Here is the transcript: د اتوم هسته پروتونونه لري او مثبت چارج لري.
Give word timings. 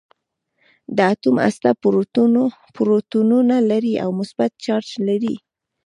د 0.95 0.97
اتوم 1.13 1.35
هسته 1.45 1.69
پروتونونه 2.75 3.55
لري 3.69 3.93
او 4.03 4.09
مثبت 4.19 4.51
چارج 4.65 4.89
لري. 5.07 5.35